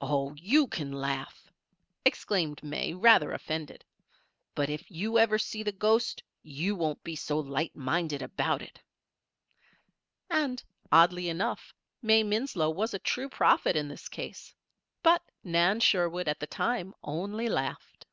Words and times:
"Oh, 0.00 0.34
you 0.34 0.66
can 0.66 0.90
laugh!" 0.90 1.48
exclaimed 2.04 2.64
May, 2.64 2.94
rather 2.94 3.30
offended. 3.30 3.84
"But 4.56 4.68
if 4.68 4.90
you 4.90 5.20
ever 5.20 5.38
see 5.38 5.62
the 5.62 5.70
ghost 5.70 6.24
you 6.42 6.74
won't 6.74 7.04
be 7.04 7.14
so 7.14 7.38
light 7.38 7.76
minded 7.76 8.22
about 8.22 8.60
it." 8.60 8.80
And, 10.28 10.64
oddly 10.90 11.28
enough, 11.28 11.72
May 12.02 12.24
Winslow 12.24 12.70
was 12.70 12.92
a 12.92 12.98
true 12.98 13.28
prophet 13.28 13.76
in 13.76 13.86
this 13.86 14.08
case; 14.08 14.52
but 15.00 15.22
Nan 15.44 15.78
Sherwood, 15.78 16.26
at 16.26 16.40
the 16.40 16.48
time, 16.48 16.92
only 17.04 17.48
laughed. 17.48 18.04